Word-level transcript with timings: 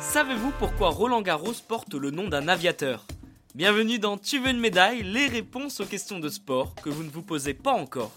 Savez-vous 0.00 0.52
pourquoi 0.58 0.90
Roland 0.90 1.22
Garros 1.22 1.54
porte 1.68 1.94
le 1.94 2.10
nom 2.10 2.28
d'un 2.28 2.48
aviateur? 2.48 3.06
Bienvenue 3.54 3.98
dans 3.98 4.18
Tu 4.18 4.38
veux 4.38 4.50
une 4.50 4.58
médaille 4.58 5.02
Les 5.02 5.28
réponses 5.28 5.80
aux 5.80 5.84
questions 5.84 6.18
de 6.18 6.28
sport 6.28 6.74
que 6.74 6.90
vous 6.90 7.04
ne 7.04 7.10
vous 7.10 7.22
posez 7.22 7.54
pas 7.54 7.72
encore. 7.72 8.10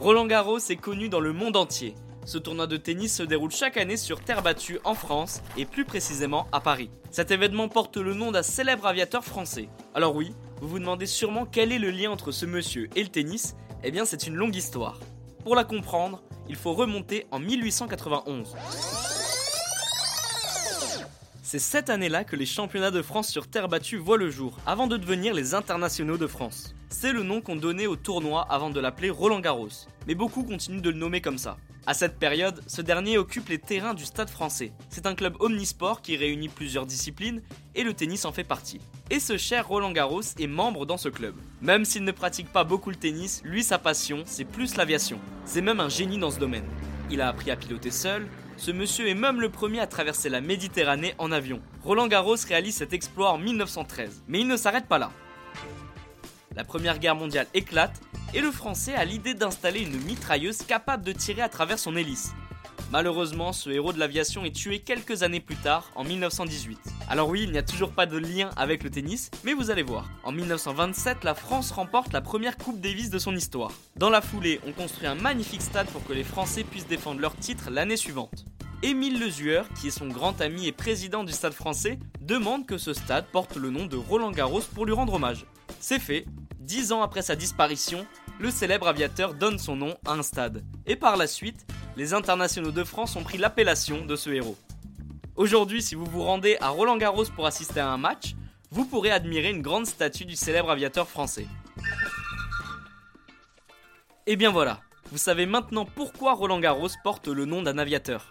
Roland 0.00 0.26
Garros 0.26 0.58
est 0.58 0.76
connu 0.76 1.08
dans 1.08 1.20
le 1.20 1.32
monde 1.32 1.56
entier. 1.56 1.94
Ce 2.24 2.38
tournoi 2.38 2.66
de 2.66 2.76
tennis 2.76 3.16
se 3.16 3.22
déroule 3.22 3.50
chaque 3.50 3.76
année 3.76 3.96
sur 3.96 4.20
terre 4.20 4.42
battue 4.42 4.78
en 4.84 4.94
France 4.94 5.42
et 5.56 5.64
plus 5.64 5.84
précisément 5.84 6.46
à 6.52 6.60
Paris. 6.60 6.90
Cet 7.10 7.30
événement 7.30 7.68
porte 7.68 7.96
le 7.96 8.14
nom 8.14 8.30
d'un 8.30 8.42
célèbre 8.42 8.86
aviateur 8.86 9.24
français. 9.24 9.68
Alors 9.94 10.14
oui, 10.14 10.34
vous 10.60 10.68
vous 10.68 10.78
demandez 10.78 11.06
sûrement 11.06 11.46
quel 11.46 11.72
est 11.72 11.78
le 11.78 11.90
lien 11.90 12.10
entre 12.10 12.30
ce 12.30 12.46
monsieur 12.46 12.88
et 12.96 13.02
le 13.02 13.08
tennis 13.08 13.56
Eh 13.82 13.90
bien 13.90 14.04
c'est 14.04 14.26
une 14.26 14.34
longue 14.34 14.56
histoire. 14.56 15.00
Pour 15.42 15.56
la 15.56 15.64
comprendre, 15.64 16.22
il 16.48 16.56
faut 16.56 16.74
remonter 16.74 17.26
en 17.30 17.38
1891. 17.38 18.54
C'est 21.42 21.58
cette 21.58 21.88
année-là 21.88 22.24
que 22.24 22.36
les 22.36 22.44
championnats 22.44 22.90
de 22.90 23.00
France 23.00 23.28
sur 23.28 23.48
terre 23.48 23.68
battue 23.68 23.96
voient 23.96 24.18
le 24.18 24.30
jour, 24.30 24.58
avant 24.66 24.86
de 24.86 24.98
devenir 24.98 25.32
les 25.32 25.54
internationaux 25.54 26.18
de 26.18 26.26
France. 26.26 26.74
C'est 26.90 27.12
le 27.12 27.22
nom 27.22 27.40
qu'on 27.40 27.56
donnait 27.56 27.86
au 27.86 27.96
tournoi 27.96 28.46
avant 28.50 28.68
de 28.68 28.80
l'appeler 28.80 29.08
Roland 29.08 29.40
Garros, 29.40 29.68
mais 30.06 30.14
beaucoup 30.14 30.44
continuent 30.44 30.82
de 30.82 30.90
le 30.90 30.98
nommer 30.98 31.22
comme 31.22 31.38
ça. 31.38 31.56
À 31.86 31.94
cette 31.94 32.18
période, 32.18 32.62
ce 32.66 32.82
dernier 32.82 33.16
occupe 33.16 33.48
les 33.48 33.58
terrains 33.58 33.94
du 33.94 34.04
Stade 34.04 34.28
français. 34.28 34.72
C'est 34.90 35.06
un 35.06 35.14
club 35.14 35.36
omnisport 35.40 36.02
qui 36.02 36.16
réunit 36.16 36.50
plusieurs 36.50 36.84
disciplines 36.84 37.40
et 37.74 37.82
le 37.82 37.94
tennis 37.94 38.26
en 38.26 38.32
fait 38.32 38.44
partie. 38.44 38.80
Et 39.10 39.18
ce 39.18 39.38
cher 39.38 39.66
Roland 39.66 39.90
Garros 39.90 40.20
est 40.38 40.46
membre 40.46 40.84
dans 40.84 40.98
ce 40.98 41.08
club. 41.08 41.34
Même 41.62 41.86
s'il 41.86 42.04
ne 42.04 42.12
pratique 42.12 42.52
pas 42.52 42.64
beaucoup 42.64 42.90
le 42.90 42.96
tennis, 42.96 43.40
lui 43.44 43.64
sa 43.64 43.78
passion, 43.78 44.24
c'est 44.26 44.44
plus 44.44 44.76
l'aviation. 44.76 45.18
C'est 45.46 45.62
même 45.62 45.80
un 45.80 45.88
génie 45.88 46.18
dans 46.18 46.30
ce 46.30 46.38
domaine. 46.38 46.68
Il 47.10 47.22
a 47.22 47.28
appris 47.28 47.50
à 47.50 47.56
piloter 47.56 47.90
seul, 47.90 48.28
ce 48.58 48.70
monsieur 48.70 49.08
est 49.08 49.14
même 49.14 49.40
le 49.40 49.48
premier 49.48 49.80
à 49.80 49.86
traverser 49.86 50.28
la 50.28 50.42
Méditerranée 50.42 51.14
en 51.16 51.32
avion. 51.32 51.62
Roland 51.82 52.08
Garros 52.08 52.36
réalise 52.46 52.76
cet 52.76 52.92
exploit 52.92 53.32
en 53.32 53.38
1913, 53.38 54.24
mais 54.28 54.40
il 54.40 54.46
ne 54.46 54.58
s'arrête 54.58 54.86
pas 54.86 54.98
là. 54.98 55.10
La 56.56 56.64
Première 56.64 56.98
Guerre 56.98 57.14
mondiale 57.14 57.46
éclate 57.54 58.00
et 58.34 58.40
le 58.40 58.50
Français 58.50 58.94
a 58.94 59.04
l'idée 59.04 59.34
d'installer 59.34 59.82
une 59.82 60.00
mitrailleuse 60.02 60.58
capable 60.58 61.04
de 61.04 61.12
tirer 61.12 61.42
à 61.42 61.48
travers 61.48 61.78
son 61.78 61.96
hélice. 61.96 62.32
Malheureusement, 62.90 63.52
ce 63.52 63.70
héros 63.70 63.92
de 63.92 64.00
l'aviation 64.00 64.44
est 64.44 64.54
tué 64.54 64.80
quelques 64.80 65.22
années 65.22 65.38
plus 65.38 65.54
tard, 65.54 65.88
en 65.94 66.02
1918. 66.02 66.76
Alors 67.08 67.28
oui, 67.28 67.42
il 67.44 67.52
n'y 67.52 67.58
a 67.58 67.62
toujours 67.62 67.92
pas 67.92 68.06
de 68.06 68.18
lien 68.18 68.50
avec 68.56 68.82
le 68.82 68.90
tennis, 68.90 69.30
mais 69.44 69.54
vous 69.54 69.70
allez 69.70 69.84
voir. 69.84 70.10
En 70.24 70.32
1927, 70.32 71.22
la 71.22 71.36
France 71.36 71.70
remporte 71.70 72.12
la 72.12 72.20
première 72.20 72.56
Coupe 72.56 72.80
Davis 72.80 73.10
de 73.10 73.20
son 73.20 73.36
histoire. 73.36 73.70
Dans 73.94 74.10
la 74.10 74.20
foulée, 74.20 74.60
on 74.66 74.72
construit 74.72 75.06
un 75.06 75.14
magnifique 75.14 75.62
stade 75.62 75.86
pour 75.86 76.04
que 76.04 76.12
les 76.12 76.24
Français 76.24 76.64
puissent 76.64 76.88
défendre 76.88 77.20
leur 77.20 77.36
titre 77.36 77.70
l'année 77.70 77.96
suivante. 77.96 78.44
Émile 78.82 79.20
Lezueur, 79.20 79.68
qui 79.78 79.88
est 79.88 79.92
son 79.92 80.08
grand 80.08 80.40
ami 80.40 80.66
et 80.66 80.72
président 80.72 81.22
du 81.22 81.32
stade 81.32 81.52
français, 81.52 82.00
demande 82.20 82.66
que 82.66 82.78
ce 82.78 82.92
stade 82.92 83.26
porte 83.26 83.54
le 83.54 83.70
nom 83.70 83.86
de 83.86 83.96
Roland 83.96 84.32
Garros 84.32 84.62
pour 84.74 84.84
lui 84.84 84.94
rendre 84.94 85.14
hommage. 85.14 85.46
C'est 85.82 85.98
fait, 85.98 86.26
dix 86.58 86.92
ans 86.92 87.00
après 87.00 87.22
sa 87.22 87.34
disparition, 87.34 88.06
le 88.38 88.50
célèbre 88.50 88.86
aviateur 88.86 89.32
donne 89.32 89.58
son 89.58 89.76
nom 89.76 89.96
à 90.06 90.12
un 90.12 90.22
stade. 90.22 90.62
Et 90.84 90.94
par 90.94 91.16
la 91.16 91.26
suite, 91.26 91.66
les 91.96 92.12
internationaux 92.12 92.70
de 92.70 92.84
France 92.84 93.16
ont 93.16 93.24
pris 93.24 93.38
l'appellation 93.38 94.04
de 94.04 94.14
ce 94.14 94.28
héros. 94.28 94.58
Aujourd'hui, 95.36 95.80
si 95.80 95.94
vous 95.94 96.04
vous 96.04 96.22
rendez 96.22 96.58
à 96.60 96.68
Roland 96.68 96.98
Garros 96.98 97.24
pour 97.34 97.46
assister 97.46 97.80
à 97.80 97.88
un 97.88 97.96
match, 97.96 98.34
vous 98.70 98.84
pourrez 98.84 99.10
admirer 99.10 99.50
une 99.50 99.62
grande 99.62 99.86
statue 99.86 100.26
du 100.26 100.36
célèbre 100.36 100.70
aviateur 100.70 101.08
français. 101.08 101.46
Et 104.26 104.36
bien 104.36 104.50
voilà, 104.50 104.80
vous 105.10 105.18
savez 105.18 105.46
maintenant 105.46 105.86
pourquoi 105.86 106.34
Roland 106.34 106.60
Garros 106.60 106.90
porte 107.02 107.26
le 107.26 107.46
nom 107.46 107.62
d'un 107.62 107.78
aviateur. 107.78 108.30